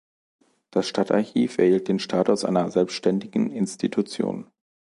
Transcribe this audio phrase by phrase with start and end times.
[0.71, 4.47] Das Stadtarchiv erhielt den Status einer selbständigen Institution.